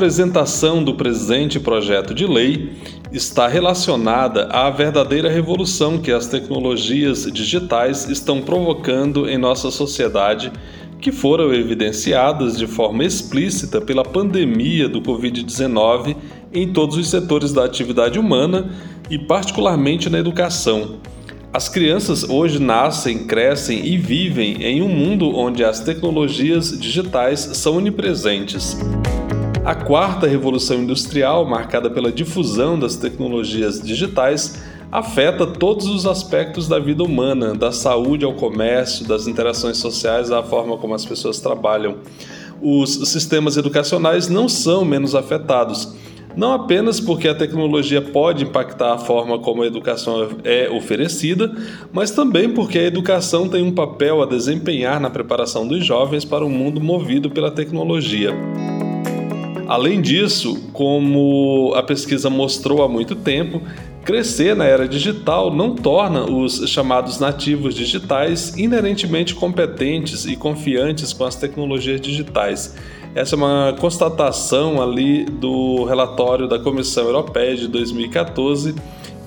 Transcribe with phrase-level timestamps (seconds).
[0.00, 2.72] Apresentação do presente projeto de lei
[3.12, 10.50] está relacionada à verdadeira revolução que as tecnologias digitais estão provocando em nossa sociedade,
[11.02, 16.16] que foram evidenciadas de forma explícita pela pandemia do Covid-19
[16.50, 18.70] em todos os setores da atividade humana
[19.10, 20.96] e, particularmente, na educação.
[21.52, 27.76] As crianças hoje nascem, crescem e vivem em um mundo onde as tecnologias digitais são
[27.76, 28.78] onipresentes.
[29.70, 36.80] A quarta revolução industrial, marcada pela difusão das tecnologias digitais, afeta todos os aspectos da
[36.80, 41.98] vida humana, da saúde ao comércio, das interações sociais à forma como as pessoas trabalham.
[42.60, 45.94] Os sistemas educacionais não são menos afetados,
[46.36, 51.48] não apenas porque a tecnologia pode impactar a forma como a educação é oferecida,
[51.92, 56.44] mas também porque a educação tem um papel a desempenhar na preparação dos jovens para
[56.44, 58.34] um mundo movido pela tecnologia.
[59.70, 63.62] Além disso, como a pesquisa mostrou há muito tempo,
[64.04, 71.24] crescer na era digital não torna os chamados nativos digitais inerentemente competentes e confiantes com
[71.24, 72.74] as tecnologias digitais.
[73.14, 78.74] Essa é uma constatação ali do relatório da Comissão Europeia de 2014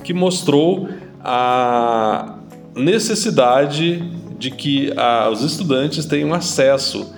[0.04, 0.90] que mostrou
[1.24, 2.36] a
[2.76, 4.04] necessidade
[4.38, 4.90] de que
[5.32, 7.10] os estudantes tenham acesso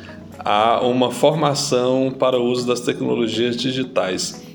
[0.45, 4.45] a uma formação para o uso das tecnologias digitais.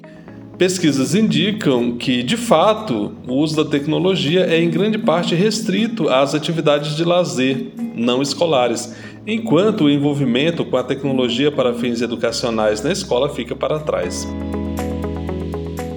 [0.56, 6.34] Pesquisas indicam que, de fato, o uso da tecnologia é em grande parte restrito às
[6.34, 8.94] atividades de lazer não escolares,
[9.26, 14.28] enquanto o envolvimento com a tecnologia para fins educacionais na escola fica para trás.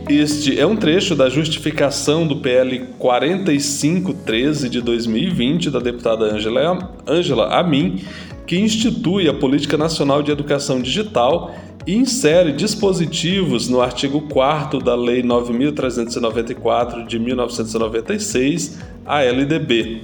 [0.09, 8.01] Este é um trecho da justificação do PL 4513 de 2020 da deputada Angela Amin,
[8.45, 11.55] que institui a Política Nacional de Educação Digital
[11.85, 20.03] e insere dispositivos no artigo 4 da Lei 9394 de 1996, a LDB.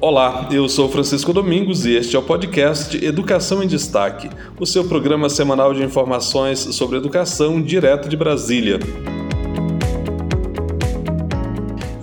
[0.00, 4.28] Olá, eu sou Francisco Domingos e este é o podcast Educação em Destaque,
[4.60, 8.78] o seu programa semanal de informações sobre educação direto de Brasília.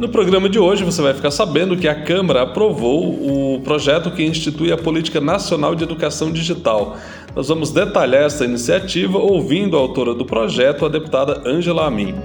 [0.01, 4.23] No programa de hoje você vai ficar sabendo que a Câmara aprovou o projeto que
[4.23, 6.97] institui a Política Nacional de Educação Digital.
[7.35, 12.15] Nós vamos detalhar essa iniciativa ouvindo a autora do projeto, a deputada Ângela Amin.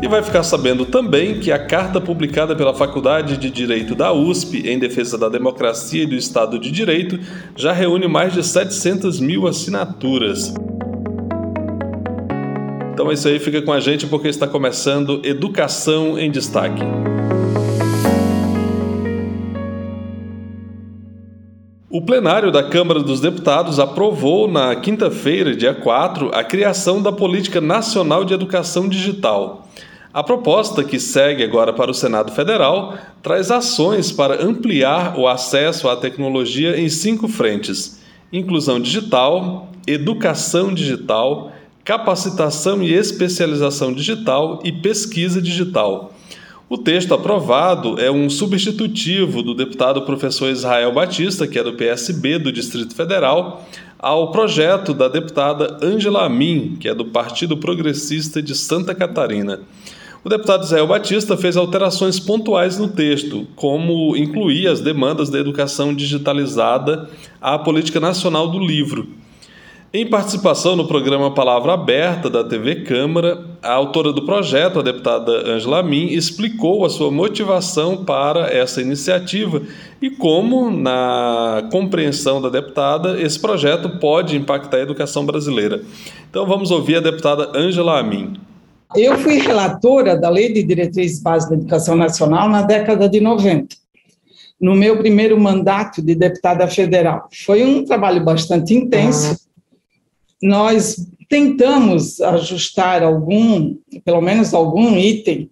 [0.00, 4.68] E vai ficar sabendo também que a carta publicada pela Faculdade de Direito da USP
[4.68, 7.18] em defesa da democracia e do Estado de Direito
[7.56, 10.54] já reúne mais de 700 mil assinaturas.
[13.02, 16.80] Então é isso aí, fica com a gente porque está começando Educação em Destaque.
[21.90, 27.60] O plenário da Câmara dos Deputados aprovou na quinta-feira, dia 4, a criação da Política
[27.60, 29.66] Nacional de Educação Digital.
[30.14, 35.88] A proposta, que segue agora para o Senado Federal, traz ações para ampliar o acesso
[35.88, 38.00] à tecnologia em cinco frentes:
[38.32, 41.50] inclusão digital, educação digital,
[41.84, 46.14] capacitação e especialização digital e pesquisa digital.
[46.68, 52.38] O texto aprovado é um substitutivo do deputado professor Israel Batista, que é do PSB
[52.38, 53.66] do Distrito Federal,
[53.98, 59.60] ao projeto da deputada Angela Amin, que é do Partido Progressista de Santa Catarina.
[60.24, 65.92] O deputado Israel Batista fez alterações pontuais no texto, como incluir as demandas da educação
[65.92, 69.08] digitalizada à política nacional do livro.
[69.94, 75.46] Em participação no programa Palavra Aberta da TV Câmara, a autora do projeto, a deputada
[75.46, 79.60] Angela Min, explicou a sua motivação para essa iniciativa
[80.00, 85.82] e como, na compreensão da deputada, esse projeto pode impactar a educação brasileira.
[86.30, 88.32] Então vamos ouvir a deputada Angela Amin.
[88.96, 93.76] Eu fui relatora da Lei de Diretrizes Básicas da Educação Nacional na década de 90
[94.58, 97.28] no meu primeiro mandato de deputada federal.
[97.44, 99.36] Foi um trabalho bastante intenso,
[100.42, 100.96] nós
[101.28, 105.48] tentamos ajustar algum, pelo menos algum item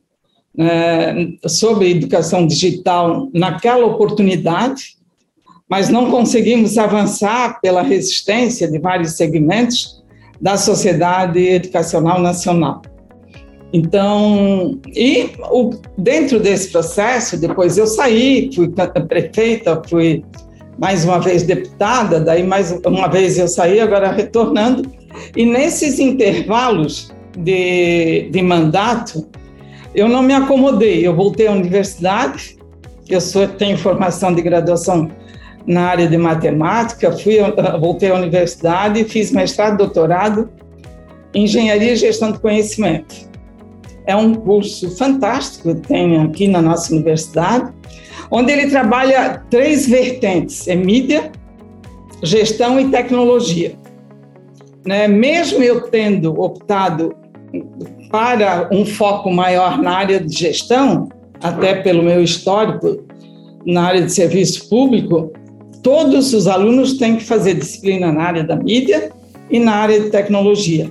[0.58, 4.96] é, sobre educação digital naquela oportunidade,
[5.68, 10.02] mas não conseguimos avançar pela resistência de vários segmentos
[10.40, 12.82] da sociedade educacional nacional.
[13.72, 18.68] Então, e o, dentro desse processo, depois eu saí, fui
[19.08, 20.24] prefeita, fui
[20.80, 24.90] mais uma vez deputada, daí mais uma vez eu saí, agora retornando,
[25.36, 29.28] e nesses intervalos de, de mandato,
[29.94, 32.56] eu não me acomodei, eu voltei à universidade,
[33.10, 35.10] eu sou, tenho formação de graduação
[35.66, 37.36] na área de matemática, fui,
[37.78, 40.48] voltei à universidade fiz mestrado, doutorado
[41.34, 43.29] em engenharia e gestão de conhecimento.
[44.10, 47.72] É um curso fantástico que tem aqui na nossa universidade,
[48.28, 51.30] onde ele trabalha três vertentes: é mídia,
[52.20, 53.76] gestão e tecnologia.
[54.84, 55.06] Né?
[55.06, 57.14] Mesmo eu tendo optado
[58.10, 61.08] para um foco maior na área de gestão,
[61.40, 63.04] até pelo meu histórico
[63.64, 65.32] na área de serviço público,
[65.84, 69.12] todos os alunos têm que fazer disciplina na área da mídia
[69.48, 70.90] e na área de tecnologia.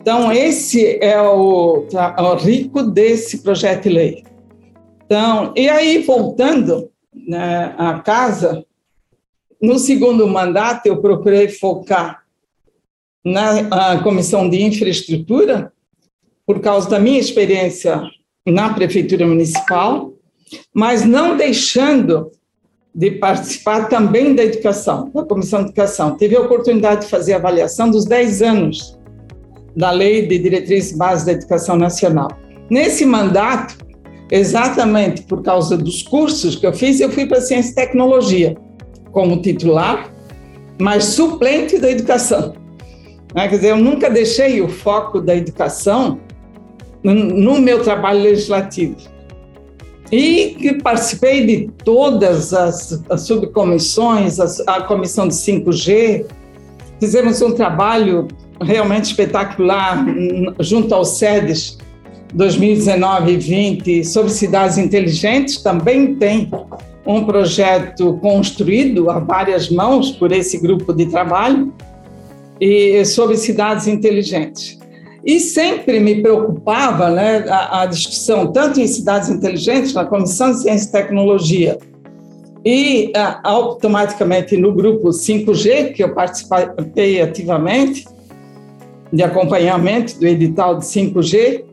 [0.00, 4.24] Então, esse é o, o rico desse projeto de lei.
[5.04, 8.02] Então, e aí, voltando né, à
[9.60, 12.24] no segundo mandato, eu procurei focar
[13.22, 15.70] na Comissão de Infraestrutura,
[16.46, 18.02] por causa da minha experiência
[18.46, 20.14] na Prefeitura Municipal,
[20.72, 22.32] mas não deixando
[22.94, 26.16] de participar também da educação, da Comissão de Educação.
[26.16, 28.99] Tive a oportunidade de fazer a avaliação dos 10 anos
[29.76, 32.28] da Lei de Diretrizes Básicas da Educação Nacional.
[32.68, 33.76] Nesse mandato,
[34.30, 38.56] exatamente por causa dos cursos que eu fiz, eu fui para Ciência e Tecnologia
[39.12, 40.12] como titular,
[40.80, 42.54] mas suplente da educação.
[43.34, 43.48] Né?
[43.48, 46.20] Quer dizer, eu nunca deixei o foco da educação
[47.02, 48.96] no meu trabalho legislativo
[50.12, 56.26] e que participei de todas as, as subcomissões, as, a comissão de 5G,
[56.98, 58.26] fizemos um trabalho
[58.60, 60.04] realmente espetacular
[60.60, 61.78] junto ao SEDES
[62.34, 66.50] 2019 e 20 sobre cidades inteligentes, também tem
[67.06, 71.72] um projeto construído a várias mãos por esse grupo de trabalho
[72.60, 74.78] e sobre cidades inteligentes.
[75.24, 80.62] E sempre me preocupava né, a, a, discussão, tanto em cidades inteligentes, na Comissão de
[80.62, 81.78] Ciência e Tecnologia,
[82.64, 88.04] e automaticamente no grupo 5G, que eu participei ativamente,
[89.12, 91.64] de acompanhamento do edital de 5G.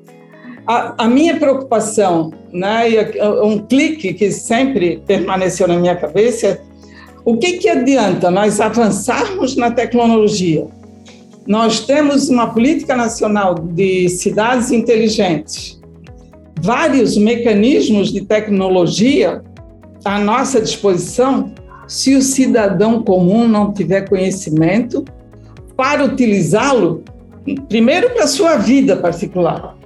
[0.65, 6.61] A, a minha preocupação, né, e um clique que sempre permaneceu na minha cabeça,
[7.23, 10.67] o que, que adianta nós avançarmos na tecnologia,
[11.45, 15.79] nós temos uma política nacional de cidades inteligentes,
[16.61, 19.41] vários mecanismos de tecnologia
[20.03, 21.53] à nossa disposição,
[21.87, 25.05] se o cidadão comum não tiver conhecimento
[25.75, 27.03] para utilizá-lo,
[27.55, 29.77] primeiro para a sua vida particular,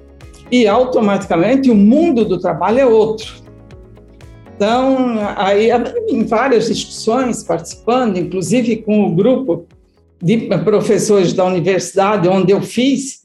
[0.51, 3.41] e automaticamente o mundo do trabalho é outro.
[4.55, 5.69] Então, aí,
[6.09, 9.65] em várias discussões, participando, inclusive com o grupo
[10.21, 13.21] de professores da universidade, onde eu fiz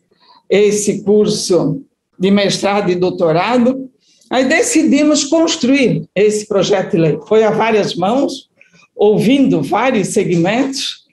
[0.49, 1.82] esse curso
[2.19, 3.91] de mestrado e doutorado.
[4.31, 7.19] Aí decidimos construir esse projeto de lei.
[7.29, 8.49] Foi a várias mãos,
[8.94, 11.06] ouvindo vários segmentos.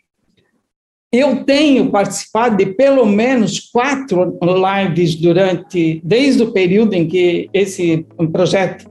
[1.13, 8.03] Eu tenho participado de pelo menos quatro lives durante, desde o período em que esse
[8.31, 8.89] projeto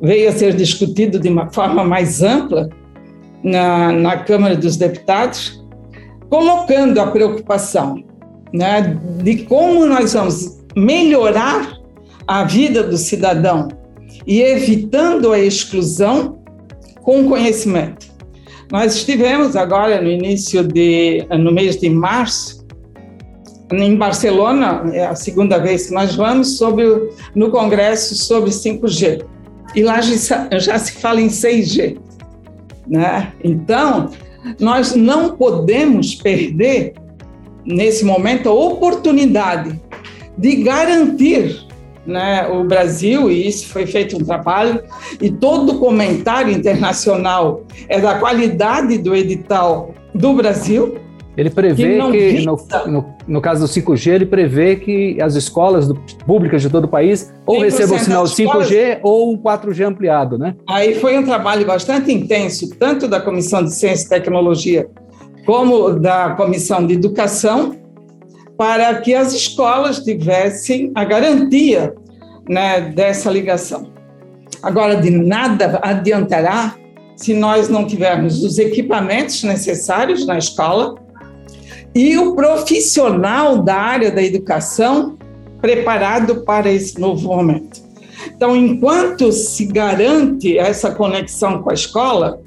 [0.00, 2.70] veio a ser discutido de uma forma mais ampla
[3.42, 5.64] na, na Câmara dos Deputados
[6.30, 8.04] colocando a preocupação
[8.52, 11.76] né, de como nós vamos melhorar
[12.24, 13.66] a vida do cidadão
[14.24, 16.38] e evitando a exclusão
[17.02, 18.03] com conhecimento.
[18.74, 22.66] Nós estivemos agora no início de, no mês de março,
[23.70, 26.84] em Barcelona, é a segunda vez que nós vamos, sobre,
[27.36, 29.24] no congresso sobre 5G.
[29.76, 31.96] E lá já, se fala em 6G.
[32.88, 33.32] Né?
[33.44, 34.10] Então,
[34.58, 36.94] nós não podemos perder,
[37.64, 39.80] nesse momento, a oportunidade
[40.36, 41.63] de garantir
[42.06, 44.82] né, o Brasil, e isso foi feito um trabalho,
[45.20, 50.98] e todo comentário internacional é da qualidade do edital do Brasil,
[51.36, 52.56] ele prevê que, que no,
[52.86, 56.88] no, no, caso do 5G, ele prevê que as escolas do, públicas de todo o
[56.88, 60.54] país ou recebam o sinal 5G ou um 4G ampliado, né?
[60.68, 64.88] Aí foi um trabalho bastante intenso, tanto da Comissão de Ciência e Tecnologia
[65.44, 67.76] como da Comissão de Educação,
[68.56, 71.94] para que as escolas tivessem a garantia
[72.48, 73.92] né, dessa ligação.
[74.62, 76.76] Agora, de nada adiantará
[77.16, 80.94] se nós não tivermos os equipamentos necessários na escola
[81.94, 85.16] e o profissional da área da educação
[85.60, 87.82] preparado para esse novo momento.
[88.26, 92.40] Então, enquanto se garante essa conexão com a escola,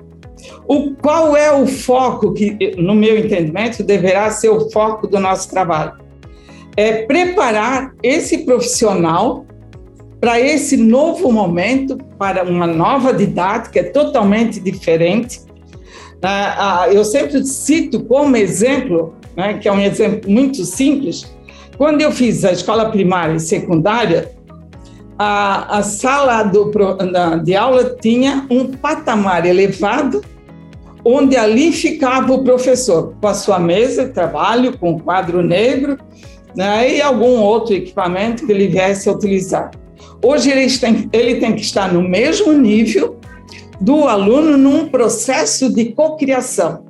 [0.68, 5.50] o qual é o foco que, no meu entendimento, deverá ser o foco do nosso
[5.50, 5.94] trabalho?
[6.76, 9.46] É preparar esse profissional
[10.20, 15.40] para esse novo momento, para uma nova didática totalmente diferente.
[16.22, 21.32] Ah, ah, eu sempre cito como exemplo, né, que é um exemplo muito simples,
[21.78, 24.32] quando eu fiz a escola primária e secundária,
[25.18, 26.72] a, a sala do,
[27.44, 30.24] de aula tinha um patamar elevado,
[31.10, 35.98] onde ali ficava o professor, com a sua mesa de trabalho, com quadro negro,
[36.54, 39.72] né, e algum outro equipamento que ele viesse a utilizar.
[40.22, 43.18] Hoje ele tem, ele tem que estar no mesmo nível
[43.80, 46.86] do aluno num processo de cocriação.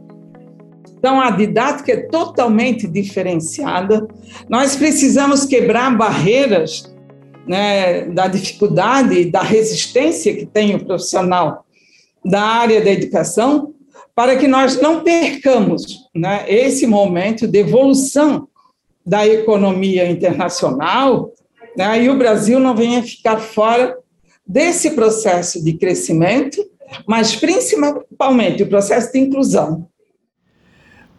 [0.97, 4.07] Então, a didática é totalmente diferenciada.
[4.49, 6.91] Nós precisamos quebrar barreiras
[7.47, 11.65] né, da dificuldade da resistência que tem o profissional
[12.25, 13.75] da área da educação,
[14.17, 18.47] para que nós não percamos né, esse momento de evolução
[19.05, 21.31] da economia internacional
[21.77, 23.95] né, e o Brasil não venha ficar fora
[24.43, 26.65] desse processo de crescimento,
[27.05, 29.87] mas principalmente o processo de inclusão.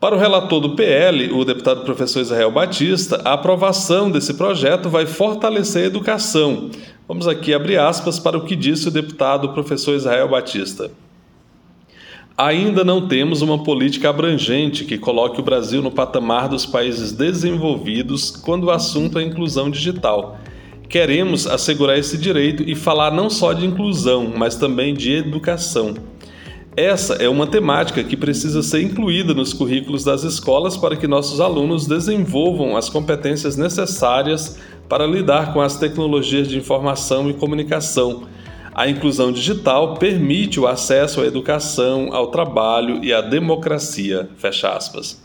[0.01, 5.07] Para o relator do PL, o deputado professor Israel Batista, a aprovação desse projeto vai
[5.07, 6.69] fortalecer a educação.
[7.07, 10.91] Vamos aqui abrir aspas para o que disse o deputado professor Israel Batista.
[12.41, 18.31] Ainda não temos uma política abrangente que coloque o Brasil no patamar dos países desenvolvidos
[18.31, 20.39] quando o assunto é inclusão digital.
[20.89, 25.95] Queremos assegurar esse direito e falar não só de inclusão, mas também de educação.
[26.77, 31.41] Essa é uma temática que precisa ser incluída nos currículos das escolas para que nossos
[31.41, 38.29] alunos desenvolvam as competências necessárias para lidar com as tecnologias de informação e comunicação.
[38.79, 44.31] A inclusão digital permite o acesso à educação, ao trabalho e à democracia.
[44.37, 45.21] Fecha aspas.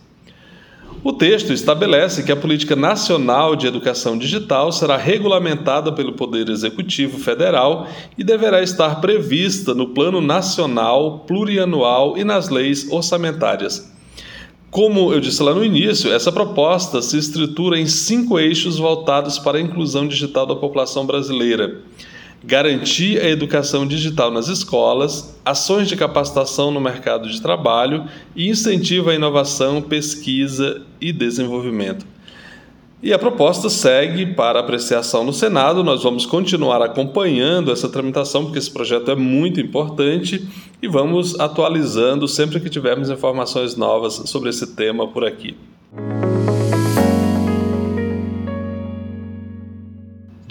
[1.04, 7.20] O texto estabelece que a Política Nacional de Educação Digital será regulamentada pelo Poder Executivo
[7.20, 13.94] Federal e deverá estar prevista no Plano Nacional, Plurianual e nas leis orçamentárias.
[14.72, 19.60] Como eu disse lá no início, essa proposta se estrutura em cinco eixos voltados para
[19.60, 21.84] a inclusão digital da população brasileira
[22.44, 29.10] garantir a educação digital nas escolas, ações de capacitação no mercado de trabalho e incentivo
[29.10, 32.06] à inovação, pesquisa e desenvolvimento.
[33.02, 35.84] E a proposta segue para apreciação no Senado.
[35.84, 40.48] Nós vamos continuar acompanhando essa tramitação, porque esse projeto é muito importante
[40.82, 45.54] e vamos atualizando sempre que tivermos informações novas sobre esse tema por aqui.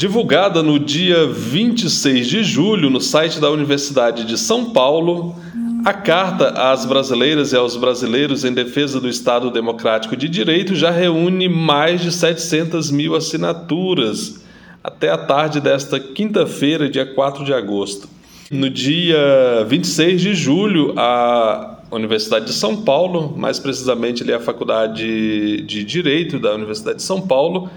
[0.02, 5.36] Divulgada no dia 26 de julho no site da Universidade de São Paulo,
[5.84, 10.90] a Carta às Brasileiras e aos Brasileiros em Defesa do Estado Democrático de Direito já
[10.90, 14.44] reúne mais de 700 mil assinaturas
[14.82, 18.08] até a tarde desta quinta-feira, dia 4 de agosto.
[18.50, 25.62] No dia 26 de julho, a Universidade de São Paulo, mais precisamente ali a Faculdade
[25.62, 27.70] de Direito da Universidade de São Paulo,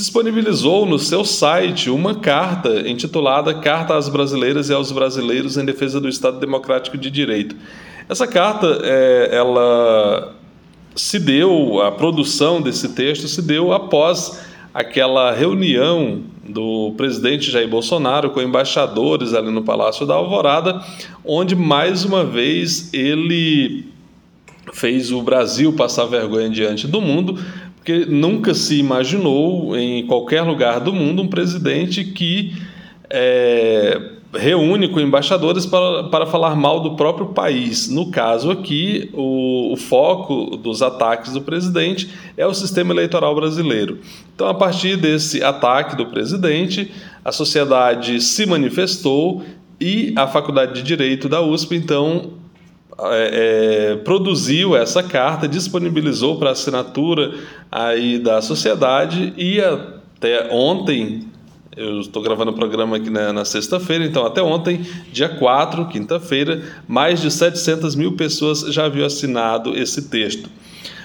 [0.00, 6.00] disponibilizou no seu site uma carta intitulada Carta às Brasileiras e aos Brasileiros em Defesa
[6.00, 7.54] do Estado Democrático de Direito.
[8.08, 10.34] Essa carta, é, ela
[10.96, 14.40] se deu, a produção desse texto se deu após
[14.72, 20.82] aquela reunião do presidente Jair Bolsonaro com embaixadores ali no Palácio da Alvorada,
[21.24, 23.86] onde mais uma vez ele
[24.72, 27.38] fez o Brasil passar vergonha diante do mundo
[27.80, 32.52] porque nunca se imaginou em qualquer lugar do mundo um presidente que
[33.08, 33.98] é,
[34.34, 37.88] reúne com embaixadores para, para falar mal do próprio país.
[37.88, 43.98] No caso aqui, o, o foco dos ataques do presidente é o sistema eleitoral brasileiro.
[44.34, 46.92] Então, a partir desse ataque do presidente,
[47.24, 49.42] a sociedade se manifestou
[49.80, 52.39] e a Faculdade de Direito da USP, então,
[53.04, 57.32] é, é, produziu essa carta, disponibilizou para assinatura
[57.70, 61.28] aí da sociedade e até ontem,
[61.76, 66.62] eu estou gravando o programa aqui na, na sexta-feira, então até ontem, dia 4, quinta-feira,
[66.86, 70.50] mais de 700 mil pessoas já haviam assinado esse texto.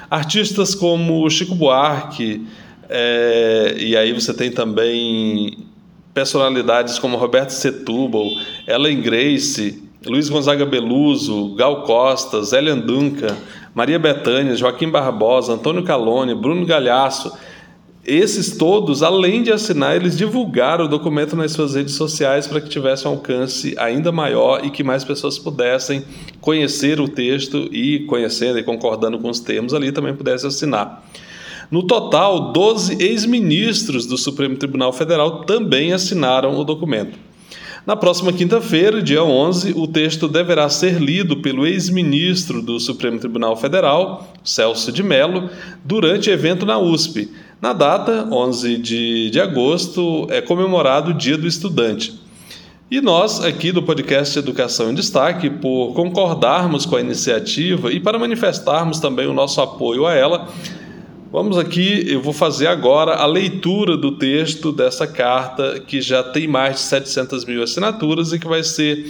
[0.10, 2.46] Artistas como Chico Buarque,
[2.90, 5.58] é, e aí você tem também
[6.14, 8.26] personalidades como Roberto Setúbal,
[8.68, 13.36] Ellen Grace, Luiz Gonzaga Beluso, Gal Costa, Zélia Duncan,
[13.74, 17.32] Maria Bethânia, Joaquim Barbosa, Antônio Calone, Bruno Galhaço,
[18.06, 22.70] esses todos, além de assinar, eles divulgaram o documento nas suas redes sociais para que
[22.70, 26.04] tivesse um alcance ainda maior e que mais pessoas pudessem
[26.40, 31.04] conhecer o texto e, conhecendo e concordando com os termos ali, também pudessem assinar.
[31.72, 37.18] No total, 12 ex-ministros do Supremo Tribunal Federal também assinaram o documento.
[37.86, 43.56] Na próxima quinta-feira, dia 11, o texto deverá ser lido pelo ex-ministro do Supremo Tribunal
[43.56, 45.52] Federal, Celso de Mello,
[45.84, 47.30] durante evento na USP.
[47.62, 52.20] Na data, 11 de, de agosto, é comemorado o Dia do Estudante.
[52.90, 58.18] E nós, aqui do podcast Educação em Destaque, por concordarmos com a iniciativa e para
[58.18, 60.48] manifestarmos também o nosso apoio a ela,
[61.36, 66.48] Vamos aqui, eu vou fazer agora a leitura do texto dessa carta que já tem
[66.48, 69.06] mais de 700 mil assinaturas e que vai ser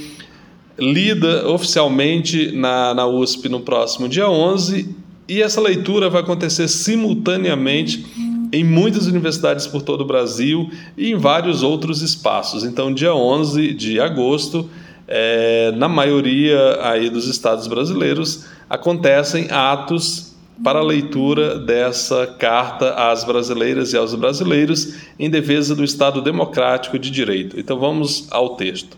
[0.76, 4.90] lida oficialmente na, na USP no próximo dia 11.
[5.30, 8.04] E essa leitura vai acontecer simultaneamente
[8.52, 12.64] em muitas universidades por todo o Brasil e em vários outros espaços.
[12.64, 14.68] Então, dia 11 de agosto,
[15.08, 20.25] é, na maioria aí dos estados brasileiros, acontecem atos
[20.64, 26.98] para a leitura dessa carta às brasileiras e aos brasileiros em defesa do Estado democrático
[26.98, 27.60] de direito.
[27.60, 28.98] Então vamos ao texto.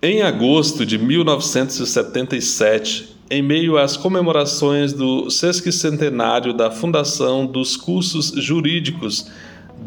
[0.00, 9.28] Em agosto de 1977, em meio às comemorações do sesquicentenário da fundação dos cursos jurídicos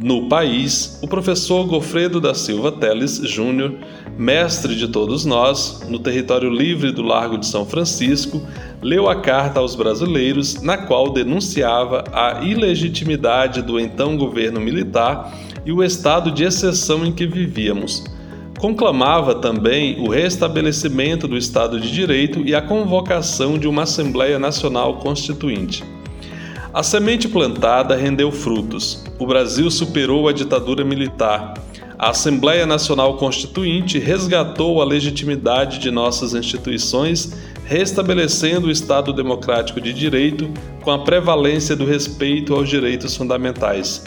[0.02, 3.74] no país, o professor Gofredo da Silva Teles Júnior,
[4.18, 8.42] mestre de todos nós, no território livre do Largo de São Francisco,
[8.82, 15.72] leu a carta aos brasileiros na qual denunciava a ilegitimidade do então governo militar e
[15.72, 18.04] o estado de exceção em que vivíamos.
[18.58, 24.98] Conclamava também o restabelecimento do Estado de Direito e a convocação de uma Assembleia Nacional
[24.98, 25.84] Constituinte.
[26.72, 29.04] A semente plantada rendeu frutos.
[29.18, 31.56] O Brasil superou a ditadura militar.
[31.98, 37.34] A Assembleia Nacional Constituinte resgatou a legitimidade de nossas instituições,
[37.66, 40.48] restabelecendo o Estado democrático de direito
[40.84, 44.06] com a prevalência do respeito aos direitos fundamentais.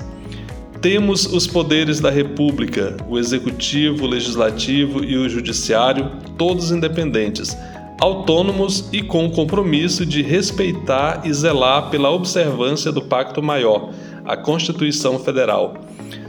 [0.80, 7.56] Temos os poderes da República, o Executivo, o Legislativo e o Judiciário, todos independentes
[8.02, 13.90] autônomos e com o compromisso de respeitar e zelar pela observância do Pacto Maior,
[14.24, 15.74] a Constituição Federal.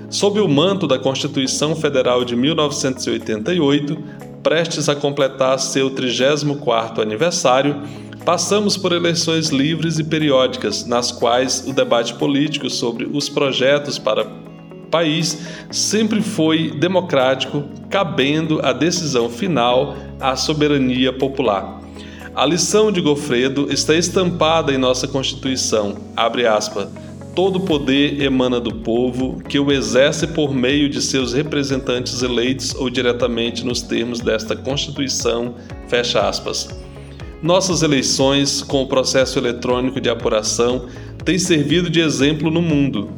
[0.08, 3.98] Sob o manto da Constituição Federal de 1988,
[4.44, 7.82] prestes a completar seu 34º aniversário,
[8.24, 14.28] passamos por eleições livres e periódicas, nas quais o debate político sobre os projetos para
[14.94, 21.82] país sempre foi democrático, cabendo a decisão final à soberania popular.
[22.34, 26.88] A lição de Gofredo está estampada em nossa Constituição, abre aspas,
[27.36, 32.90] todo poder emana do povo, que o exerce por meio de seus representantes eleitos ou
[32.90, 35.56] diretamente nos termos desta Constituição,
[35.90, 36.70] fecha aspas.
[37.42, 40.88] Nossas eleições, com o processo eletrônico de apuração,
[41.26, 43.10] têm servido de exemplo no mundo.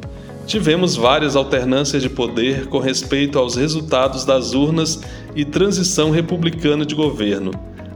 [0.46, 5.00] Tivemos várias alternâncias de poder com respeito aos resultados das urnas
[5.34, 7.50] e transição republicana de governo.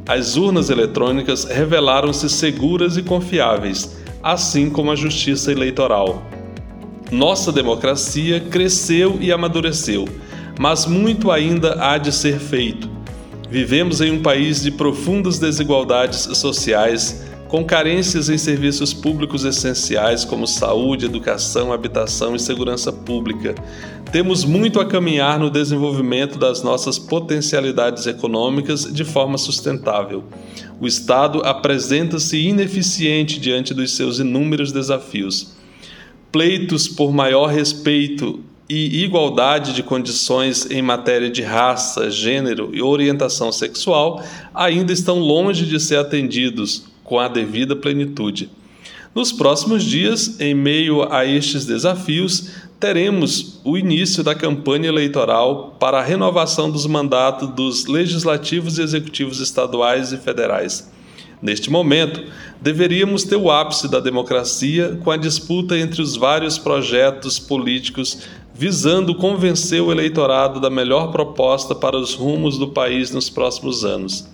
[0.05, 6.25] As urnas eletrônicas revelaram-se seguras e confiáveis, assim como a justiça eleitoral.
[7.13, 10.09] Nossa democracia cresceu e amadureceu,
[10.59, 12.91] mas muito ainda há de ser feito.
[13.49, 20.47] Vivemos em um país de profundas desigualdades sociais com carências em serviços públicos essenciais como
[20.47, 23.57] saúde, educação, habitação e segurança pública.
[24.13, 30.23] Temos muito a caminhar no desenvolvimento das nossas potencialidades econômicas de forma sustentável.
[30.81, 35.57] O Estado apresenta-se ineficiente diante dos seus inúmeros desafios.
[36.31, 43.51] Pleitos por maior respeito e igualdade de condições em matéria de raça, gênero e orientação
[43.51, 44.23] sexual
[44.55, 48.49] ainda estão longe de ser atendidos, com a devida plenitude.
[49.13, 55.99] Nos próximos dias, em meio a estes desafios, teremos o início da campanha eleitoral para
[55.99, 60.89] a renovação dos mandatos dos legislativos e executivos estaduais e federais.
[61.43, 62.23] Neste momento,
[62.61, 68.21] deveríamos ter o ápice da democracia com a disputa entre os vários projetos políticos
[68.55, 74.29] visando convencer o eleitorado da melhor proposta para os rumos do país nos próximos anos.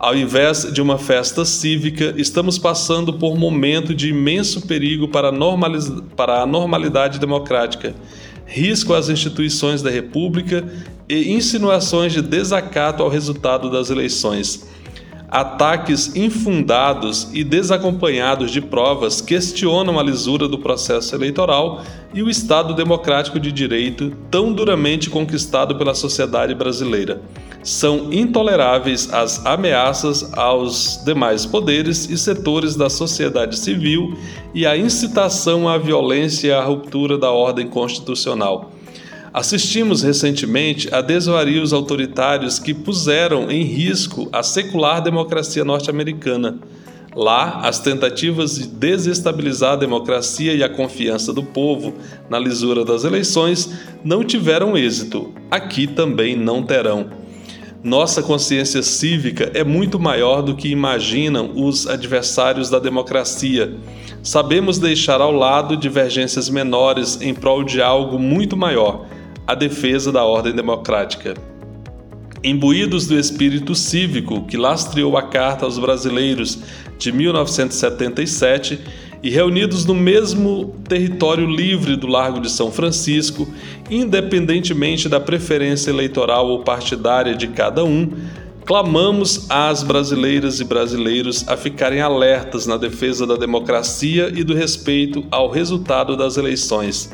[0.00, 5.28] Ao invés de uma festa cívica, estamos passando por um momento de imenso perigo para
[5.28, 5.32] a,
[6.16, 7.94] para a normalidade democrática.
[8.46, 10.66] risco às instituições da República
[11.06, 14.66] e insinuações de desacato ao resultado das eleições.
[15.30, 22.74] Ataques infundados e desacompanhados de provas questionam a lisura do processo eleitoral e o Estado
[22.74, 27.22] democrático de direito tão duramente conquistado pela sociedade brasileira.
[27.62, 34.18] São intoleráveis as ameaças aos demais poderes e setores da sociedade civil
[34.52, 38.72] e a incitação à violência e à ruptura da ordem constitucional.
[39.32, 46.58] Assistimos recentemente a desvarios autoritários que puseram em risco a secular democracia norte-americana.
[47.14, 51.94] Lá, as tentativas de desestabilizar a democracia e a confiança do povo
[52.28, 55.32] na lisura das eleições não tiveram êxito.
[55.48, 57.06] Aqui também não terão.
[57.84, 63.76] Nossa consciência cívica é muito maior do que imaginam os adversários da democracia.
[64.24, 69.06] Sabemos deixar ao lado divergências menores em prol de algo muito maior
[69.50, 71.34] a defesa da ordem democrática.
[72.42, 76.60] Imbuídos do espírito cívico que lastreou a Carta aos Brasileiros
[76.96, 78.78] de 1977
[79.20, 83.48] e reunidos no mesmo território livre do Largo de São Francisco,
[83.90, 88.08] independentemente da preferência eleitoral ou partidária de cada um,
[88.64, 95.24] clamamos às brasileiras e brasileiros a ficarem alertas na defesa da democracia e do respeito
[95.28, 97.10] ao resultado das eleições.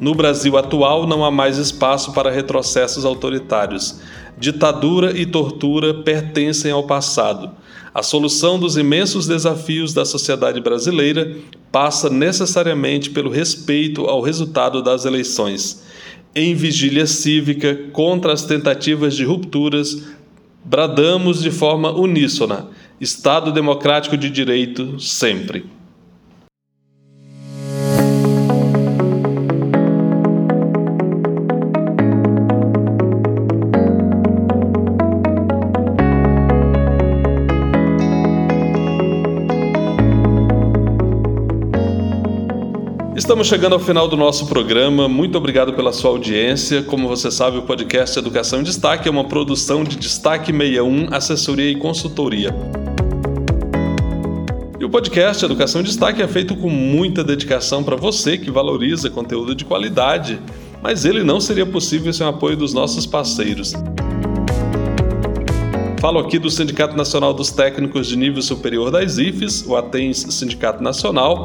[0.00, 4.00] No Brasil atual não há mais espaço para retrocessos autoritários.
[4.38, 7.50] Ditadura e tortura pertencem ao passado.
[7.92, 11.36] A solução dos imensos desafios da sociedade brasileira
[11.72, 15.82] passa necessariamente pelo respeito ao resultado das eleições.
[16.32, 20.04] Em vigília cívica contra as tentativas de rupturas,
[20.64, 22.68] bradamos de forma uníssona:
[23.00, 25.77] Estado democrático de direito sempre.
[43.28, 45.06] Estamos chegando ao final do nosso programa.
[45.06, 46.82] Muito obrigado pela sua audiência.
[46.82, 51.70] Como você sabe, o podcast Educação em Destaque é uma produção de Destaque 61, assessoria
[51.70, 52.56] e consultoria.
[54.80, 59.10] E o podcast Educação em Destaque é feito com muita dedicação para você que valoriza
[59.10, 60.40] conteúdo de qualidade,
[60.82, 63.74] mas ele não seria possível sem o apoio dos nossos parceiros.
[66.00, 70.82] Falo aqui do Sindicato Nacional dos Técnicos de Nível Superior das IFES, o ATENS Sindicato
[70.82, 71.44] Nacional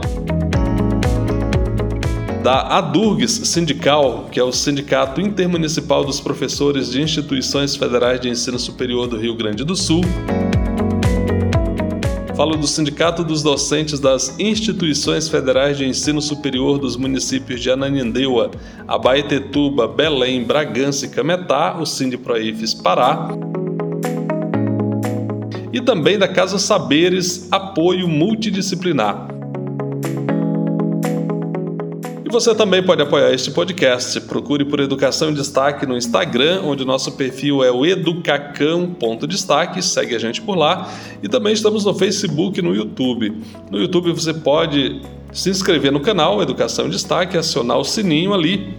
[2.43, 8.59] da ADURGS Sindical, que é o Sindicato Intermunicipal dos Professores de Instituições Federais de Ensino
[8.59, 10.01] Superior do Rio Grande do Sul.
[12.35, 18.51] Falo do Sindicato dos Docentes das Instituições Federais de Ensino Superior dos municípios de Ananindeua,
[18.85, 23.29] Abaetetuba, Belém, Bragança e Cametá, o Sindiproifes Pará.
[25.71, 29.33] E também da Casa Saberes Apoio Multidisciplinar
[32.33, 34.19] você também pode apoiar este podcast.
[34.21, 39.83] Procure por Educação em Destaque no Instagram, onde nosso perfil é o educacão.destaque.
[39.83, 40.91] Segue a gente por lá.
[41.21, 43.37] E também estamos no Facebook e no YouTube.
[43.69, 44.99] No YouTube você pode
[45.31, 48.73] se inscrever no canal Educação em Destaque, acionar o sininho ali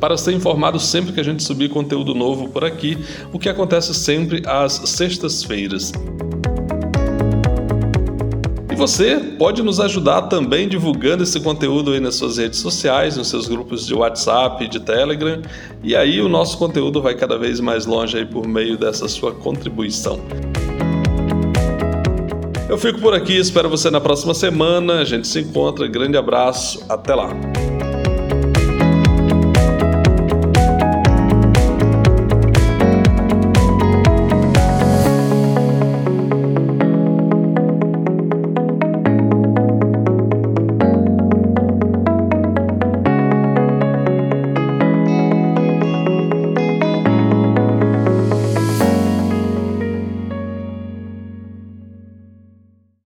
[0.00, 2.98] para ser informado sempre que a gente subir conteúdo novo por aqui,
[3.32, 5.92] o que acontece sempre às sextas-feiras.
[8.74, 13.28] E você pode nos ajudar também divulgando esse conteúdo aí nas suas redes sociais, nos
[13.28, 15.40] seus grupos de WhatsApp, de Telegram,
[15.80, 19.30] e aí o nosso conteúdo vai cada vez mais longe aí por meio dessa sua
[19.30, 20.18] contribuição.
[22.68, 24.94] Eu fico por aqui, espero você na próxima semana.
[24.94, 25.86] A gente se encontra.
[25.86, 27.28] Grande abraço, até lá.